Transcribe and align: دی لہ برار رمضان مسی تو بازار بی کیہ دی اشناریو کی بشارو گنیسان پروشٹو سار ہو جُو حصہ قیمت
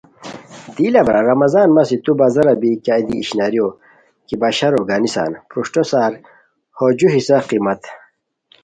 دی 0.75 0.87
لہ 0.93 1.01
برار 1.07 1.25
رمضان 1.31 1.67
مسی 1.75 1.95
تو 2.03 2.11
بازار 2.19 2.47
بی 2.61 2.71
کیہ 2.85 3.03
دی 3.07 3.15
اشناریو 3.21 3.67
کی 4.27 4.35
بشارو 4.41 4.79
گنیسان 4.89 5.31
پروشٹو 5.49 5.83
سار 5.91 6.11
ہو 6.77 6.85
جُو 6.97 7.07
حصہ 7.15 7.37
قیمت 7.49 7.81